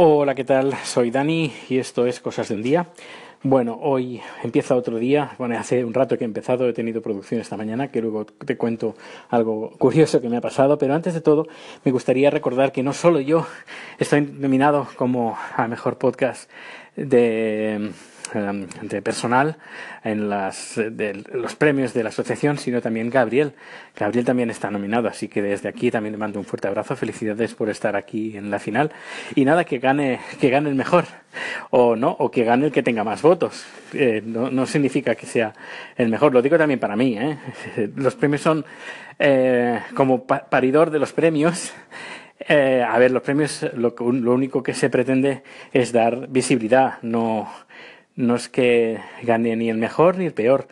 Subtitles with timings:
[0.00, 0.76] Hola, ¿qué tal?
[0.84, 2.86] Soy Dani y esto es Cosas de un Día.
[3.44, 5.36] Bueno, hoy empieza otro día.
[5.38, 8.56] Bueno, hace un rato que he empezado, he tenido producción esta mañana, que luego te
[8.56, 8.96] cuento
[9.30, 10.76] algo curioso que me ha pasado.
[10.76, 11.46] Pero antes de todo,
[11.84, 13.46] me gustaría recordar que no solo yo
[13.98, 16.50] estoy nominado como a mejor podcast
[16.96, 17.92] de
[18.34, 18.66] Em,
[19.02, 19.56] personal
[20.04, 23.52] en las, de, los premios de la asociación, sino también Gabriel.
[23.96, 26.96] Gabriel también está nominado, así que desde aquí también le mando un fuerte abrazo.
[26.96, 28.92] Felicidades por estar aquí en la final.
[29.34, 31.04] Y nada, que gane, que gane el mejor.
[31.70, 33.66] O no, o que gane el que tenga más votos.
[33.92, 35.52] Eh, no, no, significa que sea
[35.96, 36.32] el mejor.
[36.32, 37.16] Lo digo también para mí.
[37.18, 37.38] ¿eh?
[37.96, 38.64] Los premios son
[39.18, 41.72] eh, como paridor de los premios.
[42.40, 47.48] Eh, a ver, los premios lo, lo, único que se pretende es dar visibilidad, no,
[48.14, 50.68] no es que gane ni el mejor ni el peor.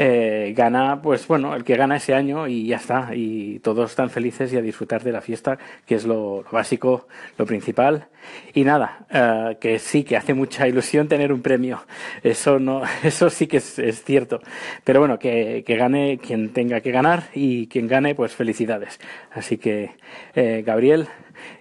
[0.00, 3.10] Eh, gana, pues bueno, el que gana ese año y ya está.
[3.14, 7.46] Y todos están felices y a disfrutar de la fiesta, que es lo, básico, lo
[7.46, 8.06] principal.
[8.54, 11.84] Y nada, eh, que sí, que hace mucha ilusión tener un premio.
[12.22, 14.40] Eso no, eso sí que es, es cierto.
[14.84, 19.00] Pero bueno, que, que, gane quien tenga que ganar y quien gane, pues felicidades.
[19.32, 19.90] Así que,
[20.34, 21.08] eh, Gabriel,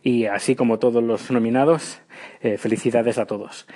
[0.03, 2.01] y así como todos los nominados,
[2.41, 3.67] eh, felicidades a todos.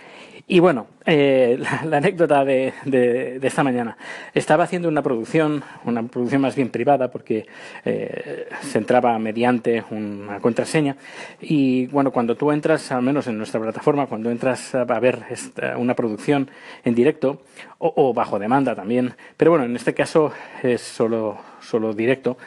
[0.47, 3.97] Y bueno, eh, la, anécdota de, esta mañana.
[4.33, 7.45] Estaba haciendo una producción, una producción más bien privada, porque
[7.85, 10.97] eh, se entraba mediante una contraseña.
[11.39, 15.19] Y bueno, cuando tú entras, al menos en nuestra plataforma, cuando entras a ver
[15.77, 16.49] una producción
[16.83, 17.41] en directo,
[17.77, 20.31] o, o, bajo demanda también, pero bueno, en este caso
[20.63, 22.37] es solo, solo directo.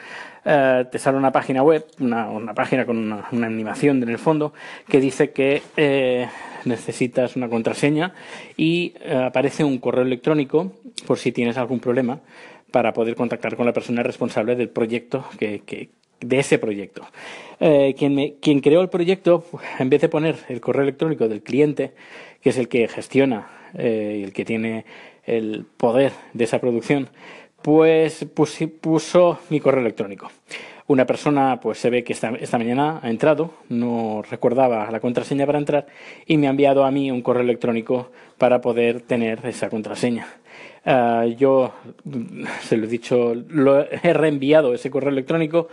[0.45, 4.53] Uh, te sale una página web, una, página con una, animación en el fondo,
[4.89, 6.28] que dice que eh,
[6.67, 8.12] necesitas una contraseña
[8.56, 10.73] y uh, aparece un correo electrónico
[11.06, 12.20] por si tienes algún problema
[12.75, 15.62] para poder contactar con la persona responsable del proyecto que,
[16.20, 17.06] de ese proyecto.
[17.61, 19.45] Eh, quien, creó el proyecto,
[19.79, 21.92] en vez de poner el correo electrónico del cliente,
[22.41, 24.84] que es el que gestiona eh, el que tiene
[25.25, 27.08] el poder de esa producción,
[27.65, 30.30] pues pusi, puso mi correo electrónico.
[30.86, 35.58] Una persona, pues se ve que esta, mañana ha entrado, no recordaba la contraseña para
[35.58, 35.86] entrar
[36.27, 40.27] y me ha enviado a mí un correo electrónico para poder tener esa contraseña.
[40.85, 41.73] Uh, yo
[42.61, 45.69] se lo he dicho, lo he reenviado ese correo electrónico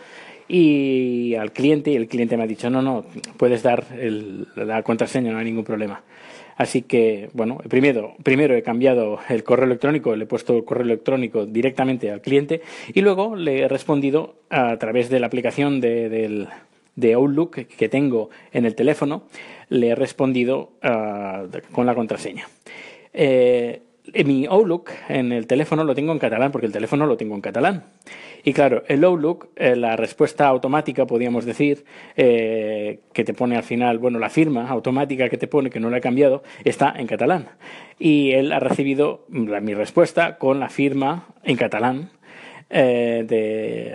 [0.52, 3.06] y al cliente y el cliente me ha dicho no, no,
[3.38, 6.04] puedes dar el, la contraseña, no hay ningún problema.
[6.58, 10.84] Así que, bueno, primero, primero he cambiado el correo electrónico, le he puesto el correo
[10.84, 12.62] electrónico directamente al cliente
[12.94, 16.50] y luego le he respondido a través de la aplicación de, del,
[16.96, 19.24] de Outlook que tengo en el teléfono,
[19.70, 22.48] le he respondido uh, con la contraseña.
[23.14, 23.82] Eh,
[24.26, 27.42] mi Outlook en el teléfono lo tengo en catalán porque el teléfono lo tengo en
[27.42, 27.84] catalán.
[28.44, 31.86] Y claro, el Outlook, eh, la respuesta automática, podríamos decir,
[32.16, 35.90] eh, que te pone al final, bueno, la firma automática que te pone, que no
[35.90, 37.50] la he cambiado, está en catalán.
[38.00, 42.10] Y él ha recibido la, mi respuesta con la firma en catalán
[42.74, 43.94] eh, de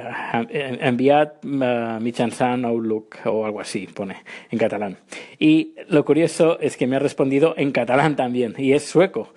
[0.85, 4.19] enviat uh, mitjançant Outlook o algo así, pone
[4.51, 4.99] en catalán.
[5.39, 9.33] Y lo curioso es que me ha respondido en catalán también, y es sueco.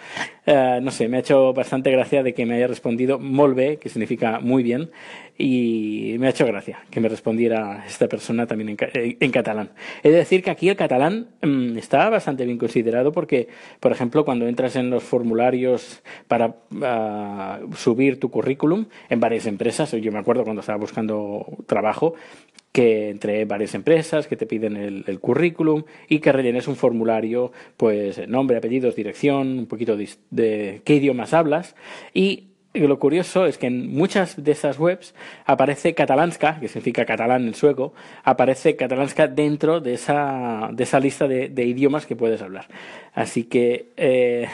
[0.47, 3.77] Uh, no sé, me ha hecho bastante gracia de que me haya respondido molt bé,
[3.77, 4.89] que significa muy bien,
[5.37, 9.69] y me ha hecho gracia que me respondiera esta persona también en, eh, en catalán.
[10.03, 13.47] Es decir, que aquí el catalán mmm, está bastante bien considerado porque,
[13.79, 19.91] por ejemplo, cuando entras en los formularios para uh, subir tu currículum en varias empresas,
[19.91, 22.15] yo me acuerdo cuando estaba buscando trabajo,
[22.79, 28.25] que entre varias empresas que te piden el, currículum y que rellenes un formulario, pues
[28.29, 31.75] nombre, apellidos, dirección, un poquito de, qué idiomas hablas
[32.13, 35.13] y lo curioso es que en muchas de esas webs
[35.45, 41.27] aparece catalanska, que significa catalán en sueco, aparece catalanska dentro de esa, de esa lista
[41.27, 42.69] de, de idiomas que puedes hablar.
[43.13, 44.47] Así que eh,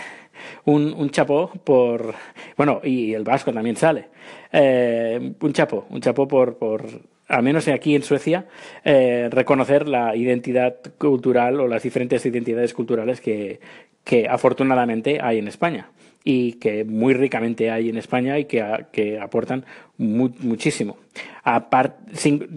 [0.64, 2.16] un, un chapó por...
[2.58, 4.08] Bueno, y el vasco también sale.
[4.52, 8.46] Eh, un chapó, un chapó por, por al menos aquí en Suecia,
[8.84, 13.60] eh, reconocer la identidad cultural o las diferentes identidades culturales que,
[14.04, 15.90] que afortunadamente hay en España
[16.24, 19.64] y que muy ricamente hay en España y que, que aportan
[19.98, 20.98] mu muchísimo.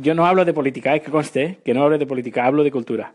[0.00, 2.70] Yo no hablo de política, hay que conste que no hablo de política, hablo de
[2.70, 3.12] cultura.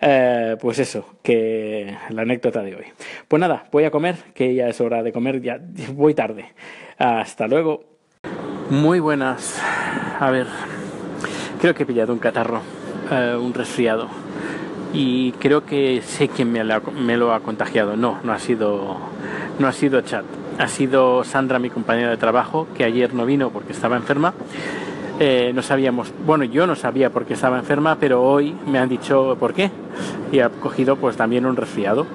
[0.00, 2.84] Eh, pues eso, que la anécdota de hoy.
[3.28, 5.60] Pues nada, voy a comer, que ya es hora de comer, ya
[5.92, 6.46] voy tarde.
[6.98, 7.84] Hasta luego.
[8.70, 9.62] Muy buenas.
[10.18, 10.46] A ver,
[11.62, 12.60] creo que he pillado un catarro,
[13.12, 14.08] eh, un resfriado.
[14.92, 17.96] Y creo que sé quién me, me lo ha contagiado.
[17.96, 18.96] No, no ha sido
[19.60, 20.24] no ha sido chat,
[20.58, 24.34] ha sido Sandra, mi compañera de trabajo, que ayer no vino porque estaba enferma.
[25.20, 28.88] Eh, no sabíamos, bueno, yo no sabía por qué estaba enferma, pero hoy me han
[28.88, 29.70] dicho por qué
[30.32, 32.06] y ha cogido pues también un resfriado.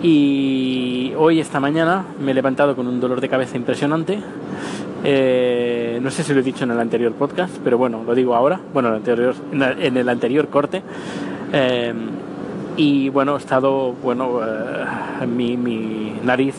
[0.00, 4.20] Y hoy, esta mañana, me he levantado con un dolor de cabeza impresionante.
[5.04, 8.34] Eh, no sé si lo he dicho en el anterior podcast, pero bueno, lo digo
[8.34, 10.82] ahora, bueno, en el anterior corte.
[11.52, 11.94] Eh,
[12.76, 16.56] y bueno, he estado, bueno, eh, mi, mi, nariz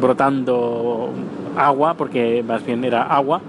[0.00, 1.10] brotando
[1.56, 3.40] agua, porque más bien era agua.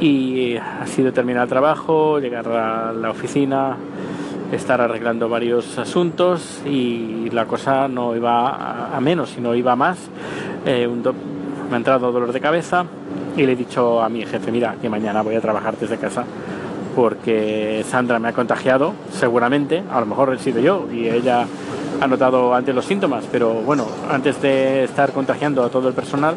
[0.00, 3.76] Y ha sido terminar el trabajo, llegar a la oficina,
[4.50, 9.98] estar arreglando varios asuntos y la cosa no iba a, menos, sino iba más.
[10.64, 10.88] Eh,
[11.68, 12.86] me ha entrado dolor de cabeza
[13.40, 16.24] y le he dicho a mi jefe, mira, que mañana voy a trabajar desde casa
[16.94, 21.46] porque Sandra me ha contagiado, seguramente, a lo mejor he sido yo y ella
[22.02, 26.34] ha notado antes los síntomas, pero bueno, antes de estar contagiando a todo el personal,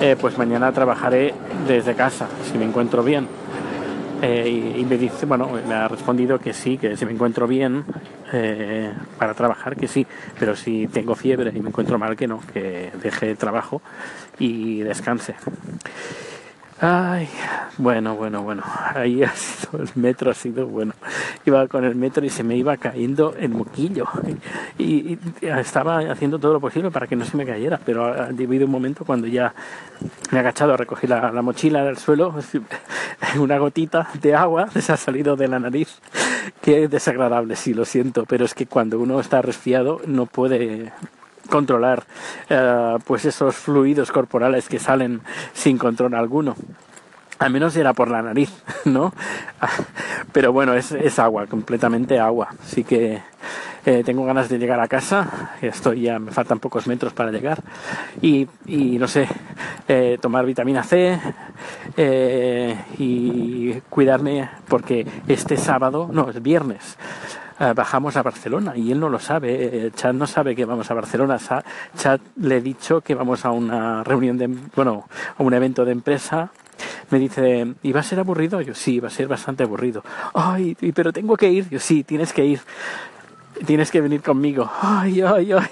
[0.00, 1.34] eh, pues mañana trabajaré
[1.68, 3.28] desde casa, si me encuentro bien.
[4.24, 7.84] Eh, y, me dice, bueno, me ha respondido que sí, que si me encuentro bien
[8.32, 10.06] eh, para trabajar, que sí,
[10.38, 13.82] pero si tengo fiebre y me encuentro mal, que no, que deje trabajo
[14.38, 15.34] y descanse.
[16.80, 17.28] Ay,
[17.78, 18.62] bueno, bueno, bueno.
[18.94, 20.92] Ahí ha sido el metro, ha sido bueno.
[21.44, 24.06] Iba con el metro y se me iba cayendo el moquillo.
[24.78, 28.66] Y, estaba haciendo todo lo posible para que no se me cayera, pero ha habido
[28.66, 29.54] un momento cuando ya
[30.30, 32.34] me he agachado a recoger la, la mochila del suelo,
[33.38, 36.00] una gotita de agua se ha salido de la nariz.
[36.60, 40.92] Qué desagradable, sí, lo siento, pero es que cuando uno está resfriado no puede
[41.52, 42.04] controlar
[42.48, 45.20] eh, pues esos fluidos corporales que salen
[45.52, 46.56] sin control alguno.
[47.38, 48.50] Al menos era por la nariz,
[48.86, 49.12] ¿no?
[50.32, 52.54] Pero bueno, es, es agua, completamente agua.
[52.64, 53.20] Así que
[53.84, 55.50] eh, tengo ganas de llegar a casa.
[55.60, 57.62] Estoy ya, me faltan pocos metros para llegar.
[58.22, 59.28] Y, y no sé,
[59.88, 61.20] eh, tomar vitamina C
[62.98, 66.96] y cuidarme porque este sábado, no, es viernes,
[67.74, 69.86] bajamos a Barcelona y él no lo sabe.
[69.86, 71.38] Eh, Chad no sabe que vamos a Barcelona.
[71.96, 75.04] Chad le he dicho que vamos a una reunión de, bueno,
[75.38, 76.50] a un evento de empresa.
[77.10, 78.60] Me dice, ¿y va a ser aburrido?
[78.60, 80.02] Yo sí, va a ser bastante aburrido.
[80.34, 81.68] Ay, pero tengo que ir.
[81.68, 82.60] Yo sí, tienes que ir.
[83.66, 84.70] Tienes que venir conmigo.
[84.80, 85.68] Ay, ay, ay.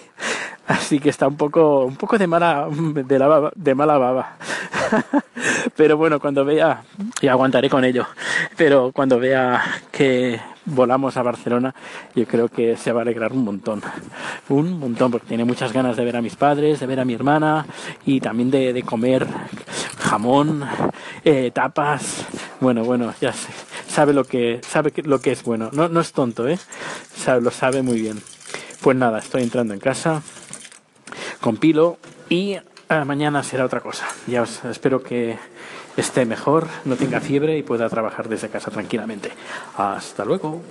[0.67, 4.37] Así que está un poco, un poco de mala, de, la de mala baba.
[5.77, 6.83] pero bueno, cuando vea,
[7.21, 8.07] y aguantaré con ello,
[8.57, 9.61] pero cuando vea
[9.91, 10.39] que
[10.71, 11.75] volamos a Barcelona,
[12.15, 13.83] yo creo que se va a alegrar un montón.
[14.49, 17.15] Un montón, porque tiene muchas ganas de ver a mis padres, de ver a mi
[17.15, 17.67] hermana
[18.07, 19.27] y también de, comer
[19.99, 20.65] jamón,
[21.25, 22.27] eh, tapas.
[22.61, 23.49] Bueno, bueno, ya sé,
[23.89, 25.71] sabe lo que, sabe lo que es bueno.
[25.73, 26.59] No, no es tonto, ¿eh?
[27.41, 28.21] lo sabe muy bien.
[28.81, 30.23] Pues nada, estoy entrando en casa,
[31.41, 32.57] compilo y
[32.89, 34.07] ah, mañana será otra cosa.
[34.27, 35.37] Ya os espero que
[35.97, 39.31] esté mejor, no tenga fiebre y pueda trabajar desde casa tranquilamente.
[39.77, 40.63] Hasta luego.